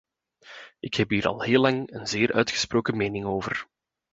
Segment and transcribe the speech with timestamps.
[0.79, 3.67] Ik heb hier al heel lang een zeer uitgesproken mening over.